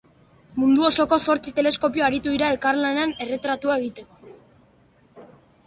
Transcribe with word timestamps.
Mundu 0.61 0.87
osoko 0.87 1.19
zortzi 1.25 1.53
teleskopio 1.59 2.07
aritu 2.09 2.33
dira 2.37 2.49
elkarlanean 2.55 3.15
erretratua 3.27 3.79
egiteko. 3.85 4.35